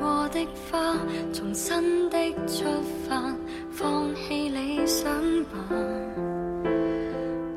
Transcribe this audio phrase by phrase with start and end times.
[0.00, 0.96] 种过的花，
[1.30, 2.64] 重新的出
[3.06, 3.36] 发，
[3.70, 5.04] 放弃理想
[5.44, 5.50] 吧。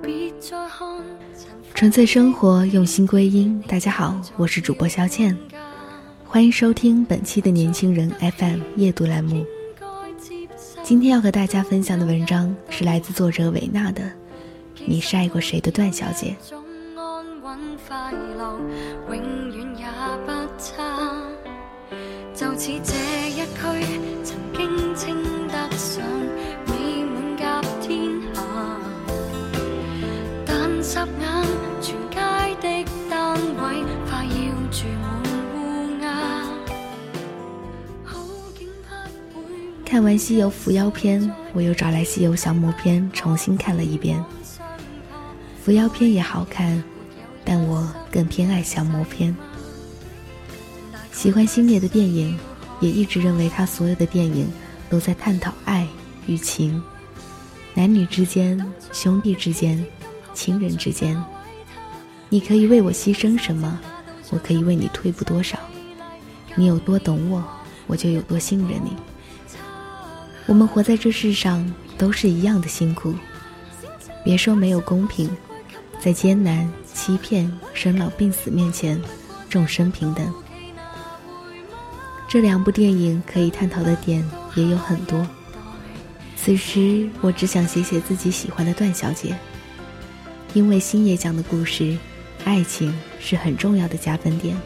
[0.01, 0.87] 别再看
[1.73, 3.63] 纯粹生活，用心归因。
[3.65, 5.37] 大家好，我是主播肖倩，
[6.25, 9.45] 欢迎收听本期的年轻人 FM 夜读栏目。
[10.83, 14.01] 今天要和大家分享的文章是来自作者韦娜的
[14.85, 16.35] 《你是爱过谁的段小姐》。
[22.35, 23.61] 就似这一区
[24.23, 26.03] 曾经称得上
[26.65, 28.41] 美满甲天下，
[30.43, 31.45] 但霎眼
[31.79, 32.17] 全街
[32.59, 34.31] 的单位快要
[34.71, 35.05] 住满
[35.53, 35.57] 乌
[36.01, 36.05] 鸦。
[39.85, 41.21] 看完《西游伏妖篇》，
[41.53, 44.23] 我又找来《西游降魔篇》重新看了一遍。
[45.63, 46.83] 伏妖篇也好看，
[47.45, 49.35] 但我更偏爱降魔篇。
[51.13, 52.37] 喜欢星爷的电影，
[52.81, 54.51] 也一直认为他所有的电影
[54.89, 55.87] 都在探讨爱
[56.25, 56.81] 与情，
[57.73, 58.59] 男女之间、
[58.91, 59.85] 兄弟之间、
[60.33, 61.23] 情人之间。
[62.27, 63.79] 你可以为我牺牲什么，
[64.31, 65.57] 我可以为你退步多少。
[66.55, 67.41] 你有多懂我，
[67.87, 68.97] 我就有多信任你。
[70.45, 73.13] 我们活在这世上都是一样的辛苦，
[74.25, 75.29] 别说没有公平，
[76.01, 79.01] 在艰难、欺骗、生老病死面前，
[79.49, 80.33] 众生平等。
[82.33, 85.23] 这两部电影可以探讨的点也有很多。
[86.35, 89.37] 此时我只想写写自己喜欢的段小姐，
[90.55, 91.95] 因为星爷讲的故事，
[92.43, 94.57] 爱情是很重要的加分点。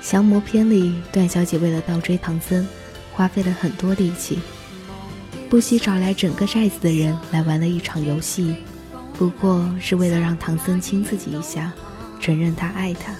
[0.00, 2.64] 降魔篇里，段小姐为了倒追唐僧，
[3.12, 4.38] 花费了很多力气，
[5.50, 8.54] 不惜找来整个寨子的人来玩了一场游戏，
[9.18, 11.72] 不过是为了让唐僧亲自己一下，
[12.20, 13.12] 承认他爱他。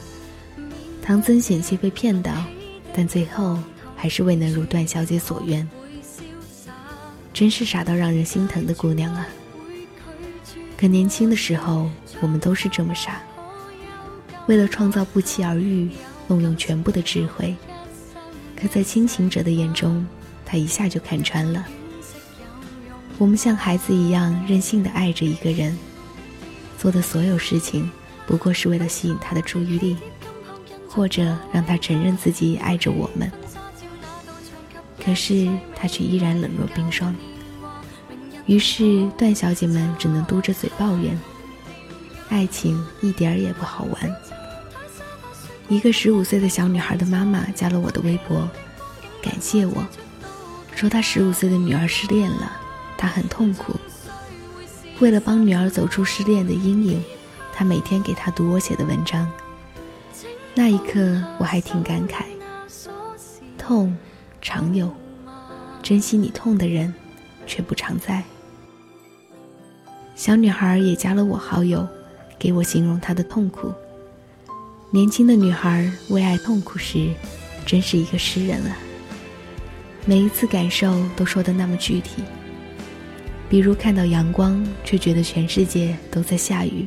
[1.06, 2.32] 唐僧险些被骗到，
[2.94, 3.58] 但最后
[3.94, 5.68] 还是未能如段小姐所愿。
[7.30, 9.26] 真是傻到让人心疼的姑娘啊！
[10.78, 11.90] 可年轻的时候，
[12.22, 13.20] 我们都是这么傻。
[14.46, 15.90] 为了创造不期而遇，
[16.26, 17.54] 动用全部的智慧，
[18.56, 20.06] 可在清醒者的眼中，
[20.46, 21.66] 他一下就看穿了。
[23.18, 25.76] 我们像孩子一样任性的爱着一个人，
[26.78, 27.90] 做的所有事情，
[28.26, 29.98] 不过是为了吸引他的注意力。
[30.94, 33.30] 或者让他承认自己爱着我们，
[35.04, 37.14] 可是他却依然冷若冰霜。
[38.46, 41.18] 于是段小姐们只能嘟着嘴抱怨：
[42.28, 44.16] 爱情一点儿也不好玩。
[45.68, 48.48] 一个十五岁的小女孩的妈妈加了我的微博，
[49.20, 49.84] 感谢我，
[50.76, 52.52] 说她十五岁的女儿失恋了，
[52.96, 53.74] 她很痛苦。
[55.00, 57.02] 为了帮女儿走出失恋的阴影，
[57.52, 59.28] 她每天给她读我写的文章。
[60.56, 62.22] 那一刻，我还挺感慨。
[63.58, 63.96] 痛，
[64.40, 64.86] 常有；
[65.82, 66.94] 珍惜你痛的人，
[67.44, 68.22] 却不常在。
[70.14, 71.84] 小女孩也加了我好友，
[72.38, 73.72] 给我形容她的痛苦。
[74.92, 77.10] 年轻的女孩为爱痛苦时，
[77.66, 78.76] 真是一个诗人了。
[80.06, 82.22] 每一次感受都说的那么具体。
[83.48, 86.86] 比如看到阳光，却觉得全世界都在下雨；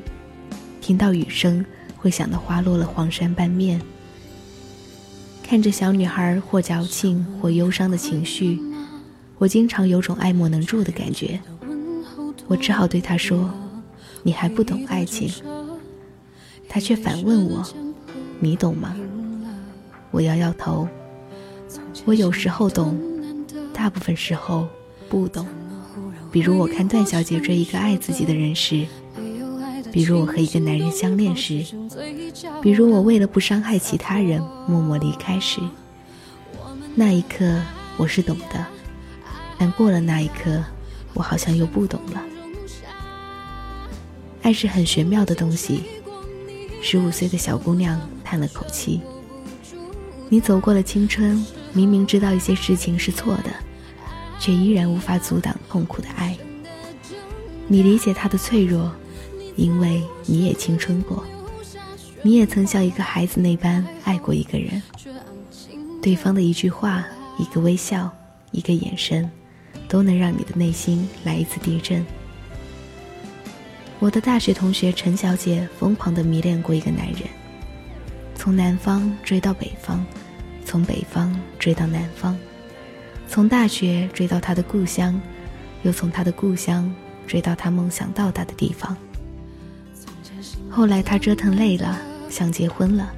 [0.80, 1.66] 听到雨声。
[2.08, 3.82] 会想到花落了黄山半面，
[5.44, 8.62] 看着小女孩或矫情或忧伤的情绪，
[9.38, 11.38] 我经常有种爱莫能助的感觉。
[12.48, 13.52] 我只好对她说
[14.24, 15.30] ：“你还不懂爱情。”
[16.70, 17.62] 她却反问我
[18.40, 18.96] ：“你懂吗？”
[20.10, 20.88] 我摇摇头。
[22.06, 22.98] 我有时候懂，
[23.74, 24.66] 大部分时候
[25.10, 25.46] 不懂。
[26.32, 28.88] 比如我看段小姐追一个爱自己的人时。
[29.98, 31.66] 比如我和一个男人相恋时，
[32.62, 35.60] 比如我为了不伤害其他人默默离开时，
[36.94, 37.60] 那一刻
[37.98, 38.64] 我是懂的，
[39.58, 40.64] 但过了那一刻，
[41.16, 42.24] 我好像又不懂了。
[44.44, 45.86] 爱是很玄妙的东西，
[46.80, 49.02] 十五岁的小姑娘叹了口气。
[50.30, 53.50] 你走过了青春，明明知道一些事情是错的，
[54.40, 56.38] 却依然无法阻挡痛苦的爱。
[57.68, 58.92] 你理解他的脆弱，
[59.58, 61.26] 因为你也青春过，
[62.22, 64.82] 你也曾像一个孩子那般爱过一个人。
[66.02, 67.04] 对方的一句话、
[67.38, 68.10] 一个微笑、
[68.52, 69.30] 一个眼神，
[69.90, 72.06] 都能让你的内心来一次地震。
[74.00, 77.24] 我的大学同学陈小姐疯狂地迷恋过一个男人。
[78.36, 80.06] 从南方追到北方，
[80.64, 82.38] 从北方追到南方，
[83.28, 85.20] 从大学追到他的故乡，
[85.82, 86.94] 又从他的故乡
[87.26, 88.96] 追到他梦想到达的地方。
[90.78, 93.12] 后来他折腾累了，想结婚了，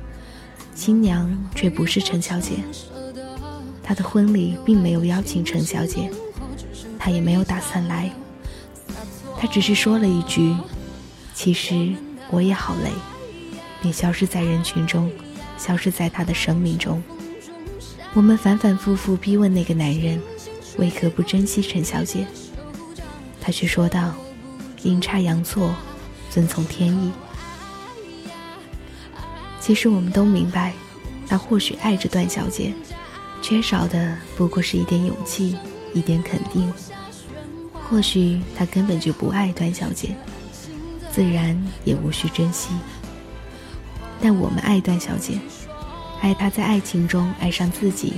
[0.75, 2.63] 新娘却不是陈小姐。
[3.83, 6.09] 他的婚礼并没有邀请陈小姐，
[6.97, 8.09] 他也没有打算来。
[9.37, 10.55] 他只是说了一句
[11.35, 11.91] ：“其实
[12.29, 12.91] 我也好累。”
[13.83, 15.11] 便消失在人群中，
[15.57, 17.03] 消失在他的生命中。
[18.13, 20.17] 我们反反复复逼问那个男人，
[20.77, 22.25] 为何不珍惜陈小姐？
[23.41, 24.13] 他却说道
[24.83, 25.75] ：“阴差阳错，
[26.29, 27.11] 遵从天意。”
[29.59, 30.73] 其实我们都明白，
[31.27, 32.73] 他或许爱着段小姐，
[33.41, 35.55] 缺少的不过是一点勇气，
[35.93, 36.71] 一点肯定。
[37.73, 40.15] 或许他根本就不爱段小姐，
[41.11, 42.69] 自然也无需珍惜。
[44.21, 45.39] 但我们爱段小姐，
[46.21, 48.13] 爱她在爱情中爱上自己，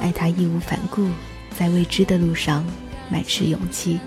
[0.00, 1.08] 爱她义无反顾，
[1.56, 2.64] 在未知的路上
[3.10, 4.00] 满是勇气。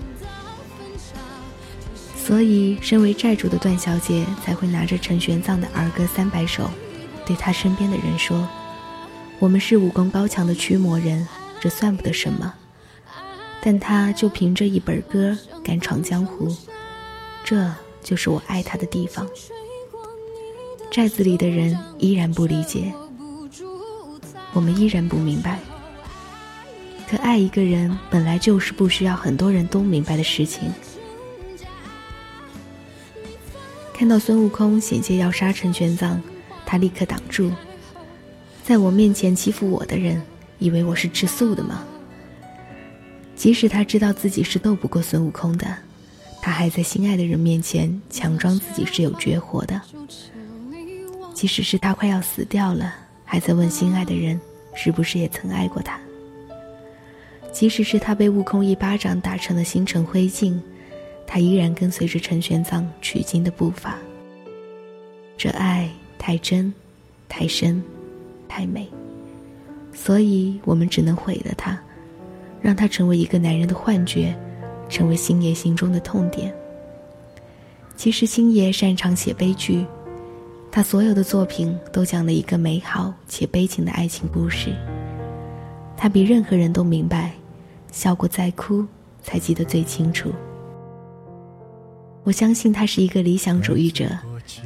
[2.24, 6.70] 所以，身为债主的段小姐才会拿着陈玄奘的儿歌三百首，
[7.26, 8.48] 对她身边的人说
[9.40, 11.26] ：“我们是武功高强的驱魔人，
[11.60, 12.54] 这算不得什么。
[13.60, 16.56] 但他就凭着一本歌敢闯江湖，
[17.44, 17.68] 这
[18.04, 19.26] 就是我爱他的地方。”
[20.92, 22.92] 寨子里的人依然不理解，
[24.52, 25.58] 我们依然不明白。
[27.10, 30.72] 可爱一个人本来就是不需要很多人都明白的事情。
[33.94, 36.18] 看到孙悟空险些要杀陈玄奘，
[36.66, 37.52] 他立刻挡住。
[38.64, 40.20] 在我面前欺负我的人，
[40.58, 41.84] 以为我是吃素的吗？
[43.36, 45.66] 即使他知道自己是斗不过孙悟空的，
[46.40, 49.80] 他还在心爱的人面前强装自己是有绝活的。
[51.34, 52.94] 即使是他快要死掉了，
[53.24, 54.40] 还在问心爱的人
[54.74, 55.98] 是不是也曾爱过他。
[57.52, 60.58] 即使是他被悟空一巴掌打成了星辰灰烬，
[61.32, 63.96] 他依然跟随着陈玄奘取经的步伐。
[65.38, 65.88] 这爱
[66.18, 66.70] 太真，
[67.26, 67.82] 太深，
[68.46, 68.86] 太美，
[69.94, 71.80] 所以我们只能毁了他，
[72.60, 74.36] 让他成为一个男人的幻觉，
[74.90, 76.54] 成为星爷心中的痛点。
[77.96, 79.86] 其实星爷擅长写悲剧。
[80.70, 84.70] 他所有的作品都讲了一个美好且悲情的爱情故事。
[85.96, 87.32] 他比任何人都明白，
[87.90, 88.84] 笑过再哭
[89.22, 90.30] 才记得最清楚。
[92.24, 94.08] 我相信他是一个理想主义者，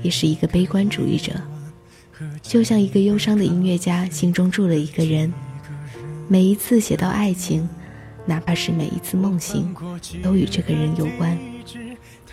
[0.02, 1.32] 也是一个悲观主义者。
[2.42, 5.32] 就像一个忧伤的音乐家心中住了一个人，
[6.28, 7.68] 每一次写到爱情，
[8.26, 9.74] 哪怕是每一次梦醒，
[10.22, 11.38] 都与这个人有关，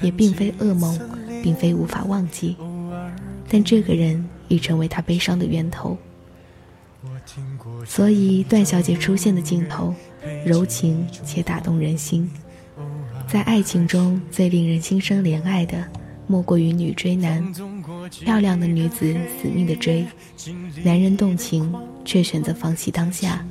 [0.02, 1.00] 也并非噩梦，
[1.42, 2.56] 并非无法忘记。
[3.50, 5.98] 但这个人已成为他悲伤的源头，
[7.86, 9.94] 所以段小姐出现的镜头，
[10.46, 12.30] 柔情且打动人心。
[13.28, 15.84] 在爱情中最令人心生怜爱的，
[16.28, 17.52] 莫过于女追男。
[18.22, 20.06] 漂亮的女子死命的追，
[20.84, 21.74] 男人动情
[22.06, 23.44] 却选择放弃当下，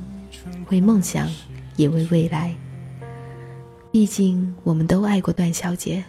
[0.69, 1.29] 为梦想，
[1.75, 2.53] 也为未来。
[3.91, 6.03] 毕竟我们都爱过段小姐，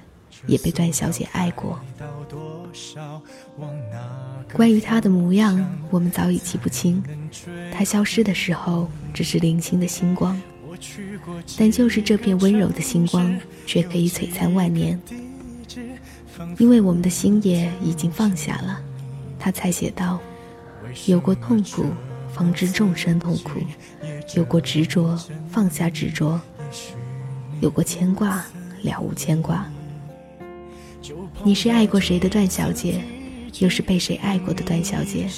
[0.46, 1.78] 也被段小姐爱过。
[4.52, 7.02] 关于她的模样，我们早已记不清。
[7.72, 10.40] 她消失的时候，只是零星的星光，
[11.56, 13.36] 但就是这片温柔的星光，
[13.66, 15.00] 却可以璀璨万年。
[16.58, 18.80] 因为我们的心也已经放下了，
[19.38, 20.20] 他才写道
[21.06, 21.86] ：“有过痛苦，
[22.32, 23.60] 方知众生痛苦；
[24.36, 26.40] 有过执着，放下执着；
[27.60, 28.44] 有过牵挂，
[28.82, 29.64] 了无牵挂。”
[31.44, 33.00] 你是爱过谁的段小姐，
[33.58, 35.28] 又是被谁爱过的段小姐？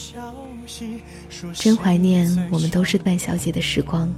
[1.52, 4.12] 真怀念我们都是段小姐的时光，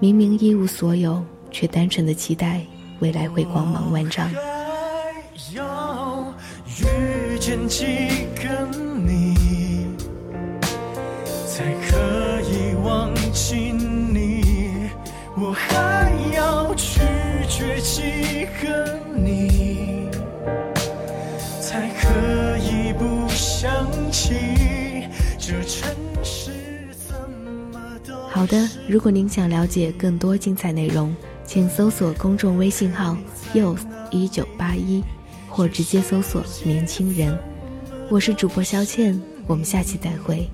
[0.00, 2.62] 明明一无所有，却单纯的期待
[3.00, 4.32] 未来会光芒万丈。
[5.54, 6.34] 要
[6.78, 7.84] 遇见几
[8.34, 8.66] 个
[8.96, 9.94] 你，
[11.46, 14.88] 才可以忘记你？
[15.36, 17.00] 我还要拒
[17.46, 20.08] 绝几个你？
[21.60, 25.06] 才可以不想起
[25.38, 26.50] 这城市
[28.40, 33.14] 好的，如果您想了解更多精彩内容，请搜索公众微信号
[33.52, 35.04] y o s 一九八一，
[35.46, 37.38] 或直接搜索“年轻人”。
[38.08, 40.48] 我是主播肖倩，我们下期再会。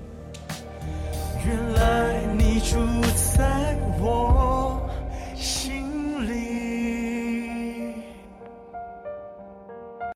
[1.45, 2.75] 原来你住
[3.37, 3.66] 在。